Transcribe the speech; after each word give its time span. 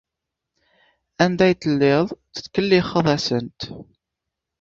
Anda 1.23 1.43
ay 1.45 1.53
telliḍ 1.61 2.07
tettkellixeḍ-asent? 2.33 3.59